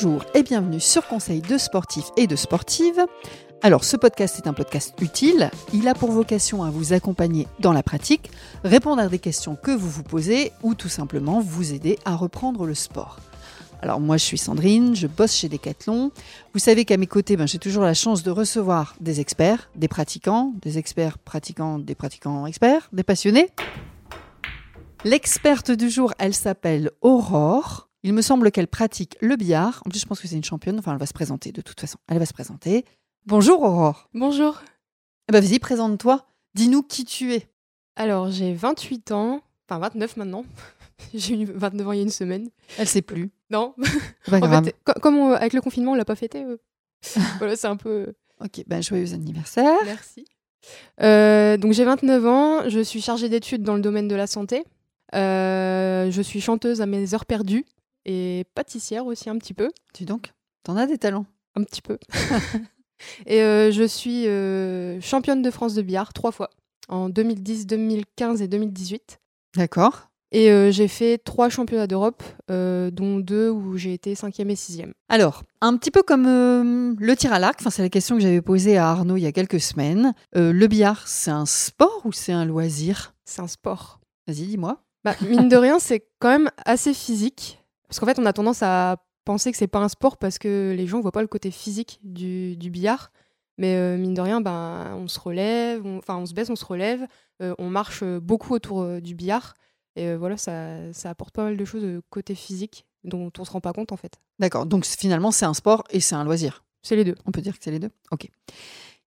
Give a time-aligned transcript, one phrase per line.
[0.00, 3.04] Bonjour et bienvenue sur Conseil de sportifs et de sportives.
[3.62, 7.72] Alors ce podcast est un podcast utile, il a pour vocation à vous accompagner dans
[7.72, 8.30] la pratique,
[8.62, 12.64] répondre à des questions que vous vous posez ou tout simplement vous aider à reprendre
[12.64, 13.18] le sport.
[13.82, 16.12] Alors moi je suis Sandrine, je bosse chez Decathlon.
[16.52, 19.88] Vous savez qu'à mes côtés, ben, j'ai toujours la chance de recevoir des experts, des
[19.88, 23.48] pratiquants, des experts pratiquants, des pratiquants experts, des passionnés.
[25.02, 27.87] L'experte du jour, elle s'appelle Aurore.
[28.04, 29.82] Il me semble qu'elle pratique le billard.
[29.86, 30.78] En plus, je pense que c'est une championne.
[30.78, 31.98] Enfin, elle va se présenter de toute façon.
[32.08, 32.84] Elle va se présenter.
[33.26, 34.08] Bonjour Aurore.
[34.14, 34.60] Bonjour.
[35.28, 36.24] Eh ben, vas-y, présente-toi.
[36.54, 37.48] Dis-nous qui tu es.
[37.96, 40.44] Alors, j'ai 28 ans, enfin 29 maintenant.
[41.14, 42.48] j'ai eu 29 ans il y a une semaine.
[42.78, 43.30] Elle sait plus.
[43.50, 43.74] Non.
[44.24, 44.64] C'est pas En grave.
[44.64, 46.44] fait, co- comme on- avec le confinement, on l'a pas fêté.
[46.44, 46.56] euh.
[47.38, 48.14] voilà, c'est un peu.
[48.42, 49.76] Ok, ben joyeux anniversaire.
[49.84, 50.24] Merci.
[51.02, 54.64] Euh, donc j'ai 29 ans, je suis chargée d'études dans le domaine de la santé.
[55.14, 57.64] Euh, je suis chanteuse à mes heures perdues
[58.08, 60.32] et pâtissière aussi un petit peu, Dis donc,
[60.64, 61.26] t'en as des talents.
[61.54, 61.98] un petit peu.
[63.26, 66.48] et euh, je suis euh, championne de France de billard trois fois,
[66.88, 69.20] en 2010, 2015 et 2018.
[69.56, 70.08] D'accord.
[70.30, 74.56] Et euh, j'ai fait trois championnats d'Europe, euh, dont deux où j'ai été cinquième et
[74.56, 74.92] sixième.
[75.08, 78.42] Alors, un petit peu comme euh, le tir à l'arc, c'est la question que j'avais
[78.42, 80.14] posée à Arnaud il y a quelques semaines.
[80.34, 83.14] Le billard, c'est un sport ou c'est un loisir?
[83.24, 84.00] C'est un sport.
[84.26, 84.82] Vas-y, dis-moi.
[85.04, 87.62] Bah, mine de rien, c'est quand même assez physique.
[87.88, 90.74] Parce qu'en fait, on a tendance à penser que c'est pas un sport parce que
[90.76, 93.10] les gens voient pas le côté physique du, du billard.
[93.58, 96.54] Mais euh, mine de rien, ben, on se relève, on- enfin on, se baisse, on
[96.56, 97.06] se relève,
[97.42, 99.54] euh, on marche euh, beaucoup autour euh, du billard.
[99.96, 103.60] Et voilà, ça, ça apporte pas mal de choses côté physique dont on se rend
[103.60, 104.12] pas compte en fait.
[104.38, 106.62] D'accord, donc finalement, c'est un sport et c'est un loisir.
[106.82, 107.16] C'est les deux.
[107.26, 108.28] On peut dire que c'est les deux Ok.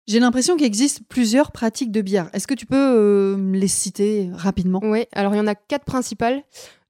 [0.07, 2.30] J'ai l'impression qu'il existe plusieurs pratiques de billard.
[2.33, 4.80] Est-ce que tu peux euh, les citer rapidement?
[4.83, 6.44] Oui, alors il y en a quatre principales.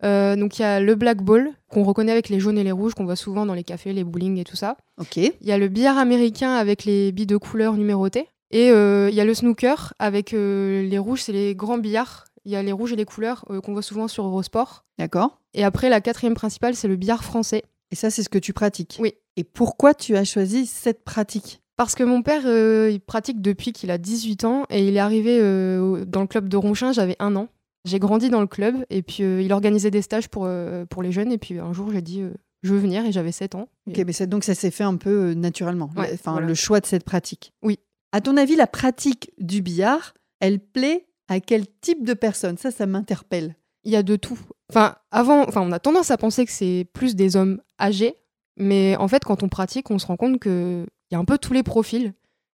[0.04, 2.72] Euh, donc il y a le black ball, qu'on reconnaît avec les jaunes et les
[2.72, 4.78] rouges, qu'on voit souvent dans les cafés, les bowling et tout ça.
[4.98, 5.18] Ok.
[5.18, 8.28] Il y a le billard américain avec les billes de couleur numérotées.
[8.50, 12.26] Et euh, il y a le snooker avec les rouges, c'est les grands billards.
[12.44, 14.84] Il y a les rouges et les couleurs qu'on voit souvent sur Eurosport.
[14.98, 15.40] D'accord.
[15.54, 17.64] Et après, la quatrième principale, c'est le billard français.
[17.92, 18.98] Et ça, c'est ce que tu pratiques?
[19.00, 19.14] Oui.
[19.38, 21.61] Et pourquoi tu as choisi cette pratique?
[21.82, 25.00] Parce que mon père, euh, il pratique depuis qu'il a 18 ans et il est
[25.00, 27.48] arrivé euh, dans le club de Ronchin, j'avais un an.
[27.86, 30.48] J'ai grandi dans le club et puis euh, il organisait des stages pour,
[30.92, 31.32] pour les jeunes.
[31.32, 32.24] Et puis un jour, j'ai dit,
[32.62, 33.68] je veux venir et j'avais 7 ans.
[33.88, 35.90] Ok, Et- mais ça- donc ça s'est fait un peu naturellement.
[35.98, 36.46] Ouais, Le- enfin, voilà.
[36.46, 37.52] le choix de cette pratique.
[37.64, 37.80] Oui.
[38.12, 42.70] À ton avis, la pratique du billard, elle plaît à quel type de personne Ça,
[42.70, 43.56] ça m'interpelle.
[43.86, 44.38] il y a de tout.
[44.70, 48.18] Enfin, avant, enfin, on a tendance à penser que c'est plus des hommes âgés,
[48.58, 51.26] mais en fait, quand on pratique, on se rend compte que il y a un
[51.26, 52.14] peu tous les profils.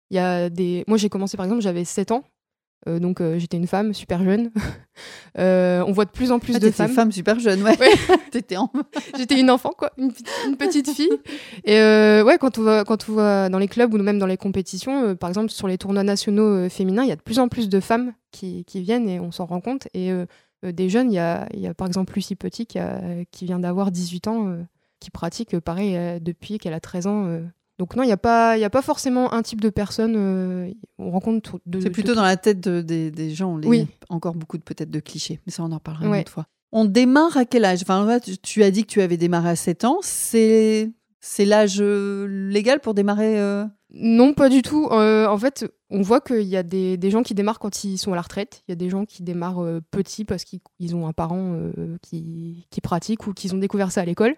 [0.09, 2.23] Il y a des, moi, j'ai commencé par exemple, j'avais 7 ans,
[2.87, 4.51] euh, donc euh, j'étais une femme super jeune.
[5.37, 6.89] Euh, on voit de plus en plus Ah, de femmes.
[6.89, 7.77] femme super jeune, ouais.
[7.79, 7.91] Ouais.
[8.31, 8.71] T'étais en...
[9.17, 11.11] J'étais une enfant, quoi, une, petite- une petite fille.
[11.63, 11.75] Et
[12.23, 15.15] ouais, quand on va, quand on va dans les clubs ou même dans les compétitions,
[15.15, 17.79] par exemple sur les tournois nationaux féminins, il y a de plus en plus de
[17.79, 19.87] femmes qui, qui viennent et on s'en rend compte.
[19.93, 20.11] Et
[20.63, 23.59] des jeunes, il y a, y a par exemple Lucie Petit qui, a- qui vient
[23.59, 24.57] d'avoir 18 ans,
[24.99, 27.39] qui pratique pareil depuis qu'elle a 13 ans.
[27.79, 30.15] Donc non, il n'y a, pas- y a pas forcément un type de personne.
[30.17, 31.79] euh, on rencontre de.
[31.79, 33.57] C'est plutôt dans la tête de- des, des gens.
[33.57, 33.67] Les...
[33.67, 33.87] Oui.
[34.09, 36.47] Encore beaucoup de peut-être de clichés, mais ça, on en reparlera une autre fois.
[36.71, 37.79] On démarre à quel âge?
[37.83, 39.99] Enfin, tu, tu as dit que tu avais démarré à 7 ans.
[40.01, 44.87] C'est c'est l'âge euh, légal pour démarrer euh, Non, pas du tout.
[44.91, 47.97] Euh, en fait, on voit qu'il y a des, des gens qui démarrent quand ils
[47.97, 48.63] sont à la retraite.
[48.67, 51.55] Il y a des gens qui démarrent euh, petits parce qu'ils ils ont un parent
[52.01, 54.35] qui, qui pratique ou qu'ils ont découvert ça à l'école.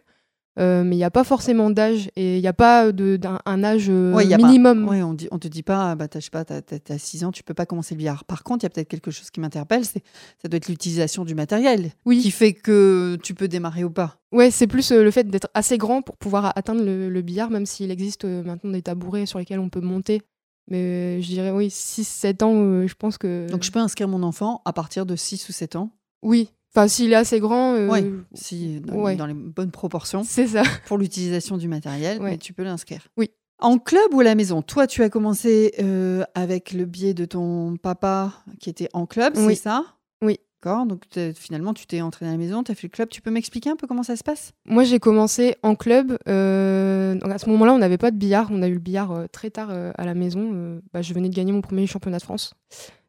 [0.59, 3.39] Euh, mais il n'y a pas forcément d'âge et il n'y a pas de- d'un
[3.45, 4.87] un âge euh, Ouais, a pas- minimum.
[4.89, 7.53] Ouais, on, on te dit pas, bah, pas, t'as, t'as- t'as 6 ans, tu peux
[7.53, 8.25] pas commencer le billard.
[8.25, 10.03] Par contre, il y a peut-être quelque chose qui m'interpelle, c'est
[10.41, 12.19] ça doit être l'utilisation du matériel Oui.
[12.19, 14.17] qui fait que tu peux démarrer ou pas.
[14.33, 17.49] Ouais, c'est plus euh, le fait d'être assez grand pour pouvoir atteindre le, le billard,
[17.51, 20.21] même s'il existe euh, maintenant des tabourets sur lesquels on peut monter.
[20.69, 23.47] Mais euh, je dirais, oui, 6-7 ans, je pense que.
[23.49, 26.49] Donc, je peux inscrire mon enfant à partir de 6 ou 7 ans, Oui.
[26.75, 27.73] Enfin, s'il est assez grand.
[27.75, 28.05] euh, Ouais.
[28.33, 29.15] si dans, Ouais.
[29.15, 30.63] dans les bonnes proportions, C'est ça.
[30.87, 32.31] pour l'utilisation du matériel, Ouais.
[32.31, 33.07] mais tu peux l'inscrire.
[33.17, 33.31] Oui.
[33.61, 37.25] En club ou à la maison Toi, tu as commencé euh, avec le biais de
[37.25, 39.55] ton papa qui était en club, Oui.
[39.55, 39.83] c'est ça?
[40.23, 40.39] Oui.
[40.63, 41.03] D'accord, donc
[41.35, 43.07] finalement, tu t'es entraîné à la maison, tu as fait le club.
[43.09, 44.51] Tu peux m'expliquer un peu comment ça se passe?
[44.65, 46.17] Moi, j'ai commencé en club.
[46.27, 48.49] euh, donc à ce moment-là, on n'avait pas de billard.
[48.51, 50.79] On a eu le billard euh, très tard à la maison.
[50.93, 52.53] Bah, je venais de gagner mon premier championnat de France.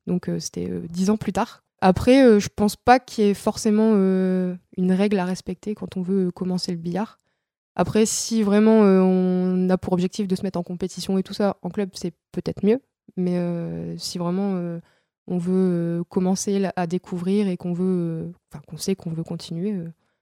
[0.07, 1.62] Donc, c'était dix ans plus tard.
[1.81, 5.97] Après, euh, je pense pas qu'il y ait forcément euh, une règle à respecter quand
[5.97, 7.19] on veut commencer le billard.
[7.75, 11.32] Après, si vraiment euh, on a pour objectif de se mettre en compétition et tout
[11.32, 12.81] ça, en club, c'est peut-être mieux.
[13.17, 14.79] Mais euh, si vraiment
[15.27, 19.75] on veut commencer à découvrir et qu'on veut, enfin qu'on sait qu'on veut continuer,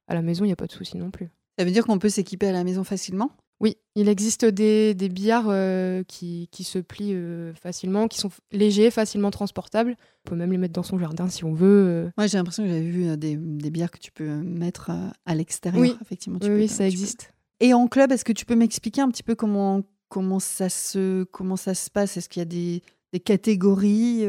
[0.07, 1.29] à la maison, il n'y a pas de souci non plus.
[1.59, 3.31] Ça veut dire qu'on peut s'équiper à la maison facilement?
[3.61, 8.31] Oui, il existe des, des billards euh, qui, qui, se plient euh, facilement, qui sont
[8.53, 9.97] légers, facilement transportables.
[10.27, 12.11] On peut même les mettre dans son jardin si on veut.
[12.17, 14.91] Moi, j'ai l'impression que j'avais vu des, des, billards que tu peux mettre
[15.27, 15.81] à l'extérieur.
[15.81, 16.39] Oui, effectivement.
[16.43, 17.33] oui, ça existe.
[17.61, 21.25] Et en club, est-ce que tu peux m'expliquer un petit peu comment, comment, ça, se,
[21.25, 22.17] comment ça se passe?
[22.17, 22.83] Est-ce qu'il y a des,
[23.13, 24.25] des catégories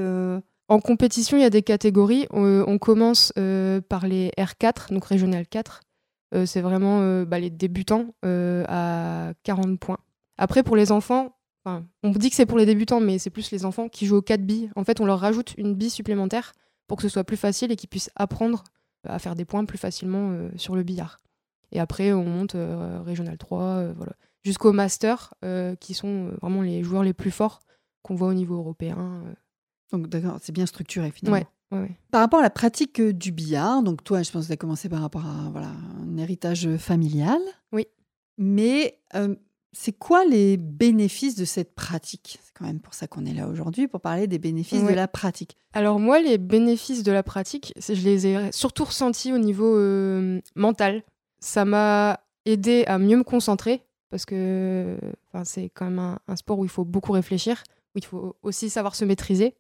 [0.70, 2.26] En compétition, il y a des catégories.
[2.32, 3.32] On, on commence
[3.90, 5.82] par les R4, donc régional 4.
[6.34, 10.00] Euh, c'est vraiment euh, bah, les débutants euh, à 40 points.
[10.38, 11.36] Après, pour les enfants,
[12.02, 14.22] on dit que c'est pour les débutants, mais c'est plus les enfants qui jouent aux
[14.24, 14.72] 4 billes.
[14.76, 16.54] En fait, on leur rajoute une bille supplémentaire
[16.88, 18.64] pour que ce soit plus facile et qu'ils puissent apprendre
[19.08, 21.20] à faire des points plus facilement sur le billard.
[21.72, 22.56] Et après, on monte
[23.06, 24.14] Régional 3, voilà.
[24.42, 25.36] jusqu'au Master,
[25.80, 27.60] qui sont vraiment les joueurs les plus forts
[28.02, 29.22] qu'on voit au niveau européen.
[29.92, 31.38] Donc, d'accord, c'est bien structuré finalement.
[31.38, 31.48] Ouais.
[31.70, 34.58] Par rapport à la pratique euh, du billard, donc toi, je pense que tu as
[34.58, 35.72] commencé par rapport à voilà,
[36.02, 37.40] un héritage familial.
[37.72, 37.86] Oui.
[38.38, 39.36] Mais euh,
[39.72, 42.40] c'est quoi les bénéfices de cette pratique?
[42.44, 45.08] C'est quand même pour ça qu'on est là aujourd'hui, pour parler des bénéfices de la
[45.08, 45.58] pratique.
[45.74, 50.42] Alors moi, les bénéfices de la pratique, je les ai surtout ressentis au niveau euh,
[50.56, 51.04] mental.
[51.40, 54.98] Ça m'a aidé à mieux me concentrer, parce que
[55.44, 57.64] c'est quand même un, un sport où il faut beaucoup réfléchir,
[57.94, 59.56] où il faut aussi savoir se maîtriser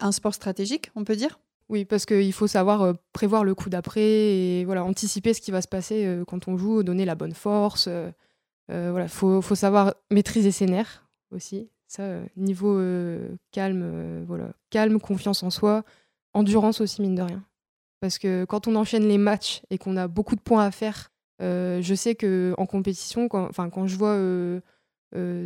[0.00, 1.38] un sport stratégique, on peut dire?
[1.68, 5.50] Oui, parce qu'il faut savoir euh, prévoir le coup d'après et voilà, anticiper ce qui
[5.50, 7.88] va se passer euh, quand on joue, donner la bonne force.
[7.88, 8.10] Euh,
[8.68, 11.68] voilà, faut, faut savoir maîtriser ses nerfs aussi.
[11.86, 12.80] Ça, niveau
[13.52, 15.84] calme, voilà, calme, confiance en soi,
[16.32, 17.44] endurance aussi mine de rien.
[18.00, 21.12] Parce que quand on enchaîne les matchs et qu'on a beaucoup de points à faire,
[21.40, 24.18] je sais que en compétition, quand, quand je vois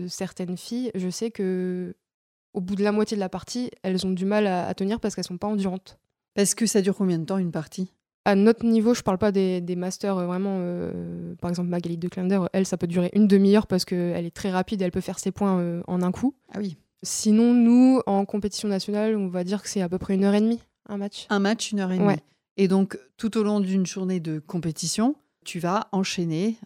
[0.08, 1.94] certaines filles, je sais que
[2.54, 5.14] au bout de la moitié de la partie, elles ont du mal à, tenir parce
[5.14, 5.98] qu'elles sont pas endurantes.
[6.34, 7.92] Parce que ça dure combien de temps une partie?
[8.24, 10.58] À notre niveau, je parle pas des, masters euh, vraiment.
[10.60, 14.34] Euh, par exemple, Magali de Klender, elle, ça peut durer une demi-heure parce qu'elle est
[14.34, 16.34] très rapide, elle peut faire ses points euh, en un coup.
[16.52, 16.76] Ah oui.
[17.02, 20.34] Sinon, nous, en compétition nationale, on va dire que c'est à peu près une heure
[20.34, 21.26] et demie, un match.
[21.30, 22.16] Un match, une heure et demie.
[22.56, 26.58] Et donc, tout au long d'une journée de compétition, tu vas enchaîner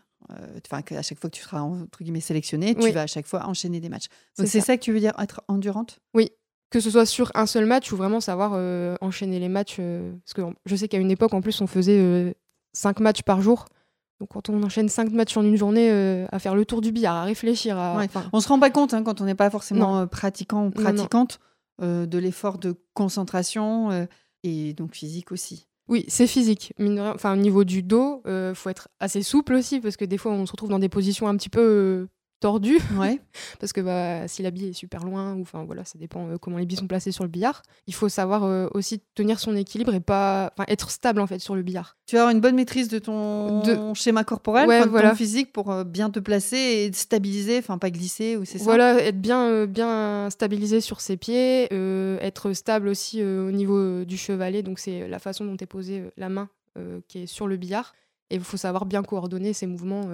[0.67, 3.47] enfin, à chaque fois que tu seras entre guillemets sélectionné, tu vas à chaque fois
[3.47, 4.07] enchaîner des matchs.
[4.39, 4.77] Donc c'est ça.
[4.77, 5.99] que tu veux dire être endurante?
[6.15, 6.31] Oui,
[6.71, 9.77] que ce soit sur un seul match ou vraiment savoir euh, enchaîner les matchs.
[9.79, 12.35] Euh, parce que je sais qu'à une époque, en plus, on faisait
[12.73, 13.67] 5 matchs par jour.
[14.21, 15.91] Donc quand on enchaîne 5 matchs en une journée,
[16.31, 17.79] à faire le tour du billard, à réfléchir.
[17.79, 17.99] À...
[17.99, 18.09] Ouais.
[18.33, 21.41] On se rend pas compte hein, quand on n'est pas forcément pratiquant ou pratiquante
[21.81, 24.07] de l'effort de concentration
[24.45, 25.67] et donc physique aussi.
[25.89, 26.73] Oui, c'est physique.
[26.79, 30.19] Enfin, au niveau du dos, il euh, faut être assez souple aussi, parce que des
[30.19, 32.09] fois, on se retrouve dans des positions un petit peu
[32.45, 32.99] euh.
[32.99, 33.21] Ouais.
[33.61, 36.39] parce que bah, si la bille est super loin, ou enfin voilà, ça dépend euh,
[36.39, 37.63] comment les billes sont placées sur le billard.
[37.87, 41.63] Il faut savoir aussi tenir son équilibre et pas, être stable en fait sur le
[41.63, 41.97] billard.
[42.07, 46.11] Tu vas avoir une bonne maîtrise de ton schéma corporel, de ton physique pour bien
[46.11, 48.65] te placer et stabiliser, enfin pas glisser ou c'est ça.
[48.65, 54.63] Voilà, être bien, bien stabilisé sur ses pieds, être stable aussi au niveau du chevalet.
[54.63, 56.49] Donc c'est la façon dont est posée la main
[57.09, 57.95] qui est sur le billard.
[58.31, 60.09] Et il faut savoir bien coordonner ses mouvements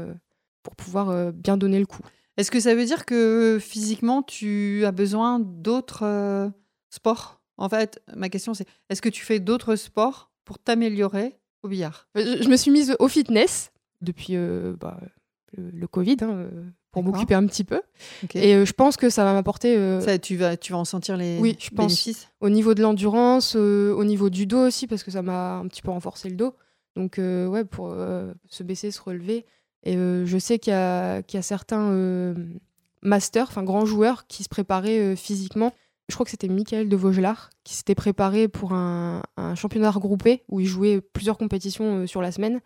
[0.62, 2.02] pour pouvoir bien donner le coup.
[2.38, 6.48] Est-ce que ça veut dire que physiquement, tu as besoin d'autres euh,
[6.88, 7.40] sports?
[7.56, 12.08] En fait, ma question c'est, est-ce que tu fais d'autres sports pour t'améliorer au billard?
[12.16, 13.72] Euh, je, me suis mise au fitness
[14.02, 15.00] depuis euh, bah,
[15.56, 16.46] le, Covid, hein,
[16.92, 17.82] pour m'occuper un petit peu.
[18.34, 19.74] Et je pense que ça va m'apporter...
[20.22, 22.26] tu, vas, tu vas en sentir les oui, je bénéfices?
[22.26, 25.66] Pense, Au niveau de l'endurance, au niveau du dos aussi, parce que ça m'a un
[25.66, 26.54] petit peu renforcé le dos.
[26.94, 27.92] Donc, ouais, pour
[28.46, 29.44] se baisser, se relever.
[29.84, 32.34] Et euh, je sais qu'il y, a certains euh,
[33.02, 35.72] masters, enfin grands joueurs, qui se préparaient euh, physiquement.
[36.08, 39.22] Je crois que c'était Michael de Vaugelard qui s'était préparé pour un,
[39.56, 42.60] championnat regroupé où il jouait plusieurs compétitions sur la semaine.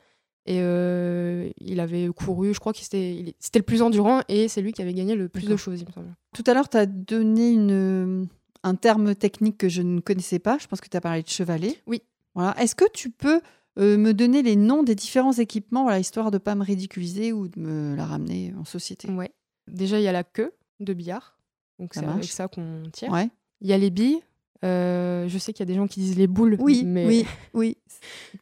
[0.47, 4.81] Et il avait couru, je crois que c'était le plus endurant et c'est lui qui
[4.81, 6.15] avait gagné le plus de choses, il me semble.
[6.33, 8.29] Tout à l'heure, tu as donné une,
[8.63, 10.59] un terme technique que je ne connaissais pas.
[10.59, 11.77] Je pense que tu as parlé de chevalet.
[11.89, 12.03] Oui.
[12.35, 12.55] Voilà.
[12.61, 13.41] Est-ce que tu peux
[13.79, 17.33] euh, me donner les noms des différents équipements, voilà, histoire de ne pas me ridiculiser
[17.33, 19.09] ou de me la ramener en société.
[19.11, 19.33] Ouais.
[19.69, 21.39] Déjà, il y a la queue de billard.
[21.79, 23.11] Donc, c'est avec ça qu'on tire.
[23.11, 23.31] Ouais.
[23.61, 24.21] Il y a les billes.
[24.65, 26.57] Euh, je sais qu'il y a des gens qui disent les boules.
[26.61, 27.07] Oui, mais...
[27.07, 27.77] oui, oui.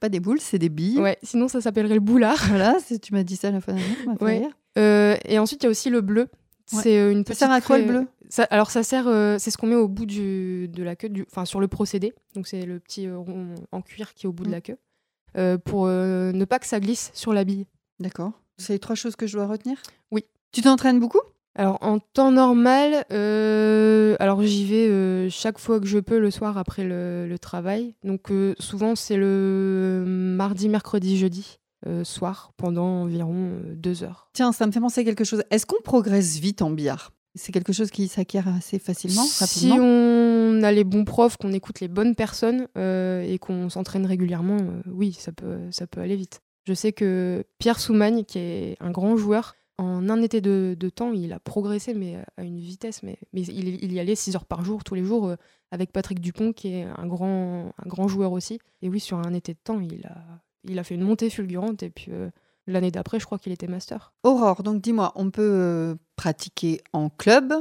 [0.01, 0.99] Pas des boules, c'est des billes.
[0.99, 2.39] Ouais, sinon ça s'appellerait le boulard.
[2.49, 4.49] Voilà, tu m'as dit ça la fin de ouais.
[4.79, 6.29] euh, Et ensuite, il y a aussi le bleu.
[6.67, 8.07] C'est euh, une ça sert à quoi le bleu?
[8.51, 9.07] Alors ça sert,
[9.41, 12.13] c'est ce qu'on met au bout du, de la queue, enfin sur le procédé.
[12.35, 14.53] Donc c'est le petit rond en cuir qui est au bout de mm.
[14.53, 14.77] la queue.
[15.37, 17.67] Euh, pour euh, ne pas que ça glisse sur la bille.
[17.99, 18.33] D'accord.
[18.59, 19.81] C'est les trois choses que je dois retenir?
[20.11, 20.25] Oui.
[20.53, 21.21] Tu t'entraînes beaucoup?
[21.57, 26.59] Alors en temps normal, euh, alors j'y vais chaque fois que je peux le soir
[26.59, 27.95] après le, travail.
[28.05, 31.59] Donc souvent c'est le mardi, mercredi, jeudi.
[32.05, 34.31] soir pendant environ deux heures.
[34.33, 35.43] Tiens, ça me fait penser à quelque chose.
[35.51, 37.11] Est-ce qu'on progresse vite en billard?
[37.35, 41.81] C'est quelque chose qui s'acquiert assez facilement, Si on a les bons profs, qu'on écoute
[41.81, 46.41] les bonnes personnes et qu'on s'entraîne régulièrement, oui, ça peut, ça peut aller vite.
[46.67, 51.13] Je sais que Pierre Soumagne, qui est un grand joueur, en un été de, temps,
[51.13, 53.03] il a progressé, mais à une vitesse.
[53.03, 55.35] Mais, mais il, y allait 6 heures par jour, tous les jours,
[55.71, 58.59] avec Patrick Dupont, qui est un grand, un grand joueur aussi.
[58.83, 60.19] Et oui, sur un été de temps, il a,
[60.65, 61.83] il a fait une montée fulgurante.
[61.83, 62.31] Et puis euh,
[62.71, 64.13] l'année d'après, je crois qu'il était master.
[64.23, 67.53] Aurore, donc dis-moi, on peut euh, pratiquer en club,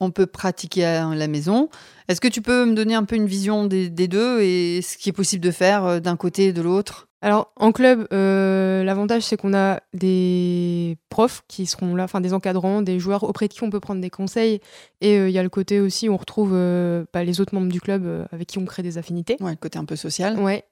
[0.00, 1.68] on peut pratiquer à la maison.
[2.08, 5.08] Est-ce que tu peux me donner un peu une vision des, deux et ce qui
[5.08, 7.08] est possible de faire euh, d'un côté et de l'autre?
[7.22, 12.82] Alors en club, l'avantage c'est qu'on a des profs qui seront là, enfin des encadrants,
[12.82, 14.60] des joueurs auprès de qui on peut prendre des conseils.
[15.00, 17.80] Et il y a le côté aussi où on retrouve bah, les autres membres du
[17.80, 19.38] club avec qui on crée des affinités.
[19.40, 20.38] Ouais, le côté un peu social.
[20.38, 20.66] Ouais.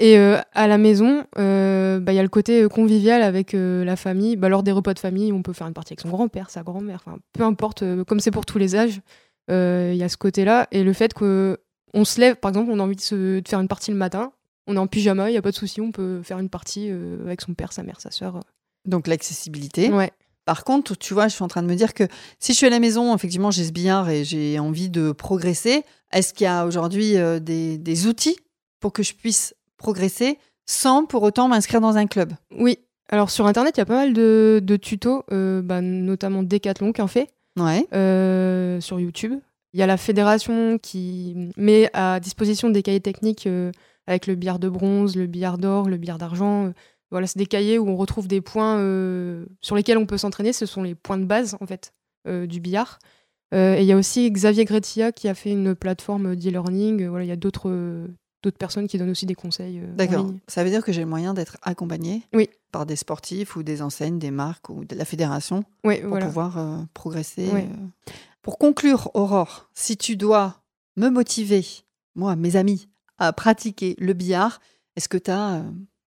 [0.00, 3.52] Et euh, à la maison, euh, bah, il y a le côté euh, convivial avec
[3.52, 4.36] la famille.
[4.36, 6.62] Bah, lors des repas de famille, on peut faire une partie avec son grand-père, sa
[6.62, 9.00] grand-mère, enfin, peu importe, comme c'est pour tous les âges,
[9.48, 10.68] il y a ce côté-là.
[10.72, 13.60] Et le fait qu'on se lève, par exemple, on a envie de, se, de faire
[13.60, 14.32] une partie le matin,
[14.66, 16.90] on est en pyjama, il n'y a pas de souci, on peut faire une partie
[17.22, 18.40] avec son père, sa mère, sa soeur.
[18.86, 19.90] Donc l'accessibilité.
[19.90, 20.12] Ouais.
[20.46, 22.04] Par contre, tu vois, je suis en train de me dire que
[22.38, 25.84] si je suis à la maison, effectivement, j'ai ce billard et j'ai envie de progresser,
[26.10, 28.38] est-ce qu'il y a aujourd'hui des, des outils
[28.80, 32.32] pour que je puisse progresser sans pour autant m'inscrire dans un club.
[32.56, 32.78] Oui.
[33.08, 37.02] Alors sur Internet, il y a pas mal de, tutos, euh, bah, notamment Decathlon qui
[37.02, 37.84] en fait, ouais.
[37.92, 39.40] Euh, sur YouTube.
[39.72, 43.72] Il y a la fédération qui met à disposition des cahiers techniques euh,
[44.06, 46.72] avec le billard de bronze, le billard d'or, le billard d'argent.
[47.10, 48.76] voilà, c'est des cahiers où on retrouve des points
[49.60, 50.52] sur lesquels on peut s'entraîner.
[50.52, 51.92] Ce sont les points de base en fait
[52.26, 52.98] du billard.
[53.52, 57.06] et il y a aussi Xavier Gretilla qui a fait une plateforme d'e-learning.
[57.06, 58.08] Voilà, il y a d'autres
[58.42, 59.80] d'autres personnes qui donnent aussi des conseils.
[59.80, 60.26] Euh, D'accord.
[60.46, 62.48] Ça veut dire que j'ai le moyen d'être accompagné oui.
[62.72, 66.58] par des sportifs ou des enseignes, des marques ou de la fédération oui, pour pouvoir
[66.58, 67.50] euh, progresser.
[67.52, 68.12] Euh.
[68.42, 70.62] Pour conclure, Aurore, si tu dois
[70.96, 71.64] me motiver,
[72.14, 74.60] moi, mes amis, à pratiquer le billard,
[74.96, 75.62] est-ce que tu as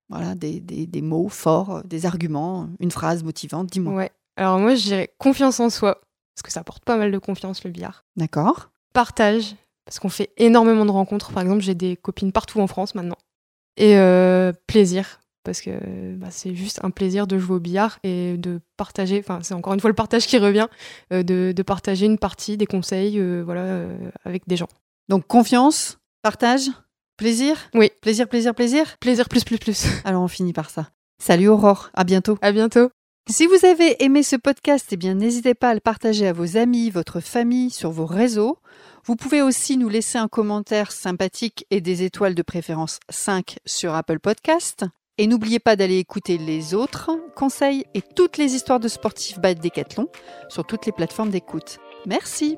[0.09, 3.67] voilà, des, des, des, mots forts, des arguments, une phrase motivante?
[3.67, 3.93] Dis-moi.
[3.93, 4.11] Ouais.
[4.35, 6.01] Alors moi, je dirais confiance en soi,
[6.35, 8.03] parce que ça apporte pas mal de confiance, le billard.
[8.15, 8.71] D'accord.
[8.93, 11.31] Partage, parce qu'on fait énormément de rencontres.
[11.31, 13.17] Par exemple, j'ai des copines partout en France maintenant.
[13.77, 15.71] Et euh, plaisir, parce que
[16.15, 19.73] bah, c'est juste un plaisir de jouer au billard et de partager, enfin c'est encore
[19.73, 20.67] une fois le partage qui revient,
[21.11, 23.87] euh, de, partager une partie, des conseils, euh, voilà,
[24.25, 24.69] avec des gens.
[25.09, 26.69] Donc confiance, partage,
[27.17, 27.57] plaisir?
[27.73, 27.91] Oui.
[28.01, 28.97] Plaisir, plaisir, plaisir?
[28.99, 29.87] Plaisir plus, plus, plus.
[30.05, 30.89] Alors on finit par ça.
[31.19, 32.37] Salut Aurore, à bientôt.
[32.41, 32.89] À bientôt.
[33.29, 36.57] Si vous avez aimé ce podcast, eh bien n'hésitez pas à le partager à vos
[36.57, 38.57] amis, votre famille, sur vos réseaux.
[39.05, 43.95] Vous pouvez aussi nous laisser un commentaire sympathique et des étoiles de préférence 5 sur
[43.95, 44.83] Apple Podcast.
[45.17, 49.55] Et n'oubliez pas d'aller écouter les autres conseils et toutes les histoires de sportifs by
[49.55, 50.09] Decathlon
[50.49, 51.77] sur toutes les plateformes d'écoute.
[52.05, 52.57] Merci.